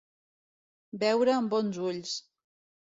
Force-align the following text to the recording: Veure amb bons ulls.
Veure 1.05 1.37
amb 1.37 1.55
bons 1.55 1.81
ulls. 1.93 2.19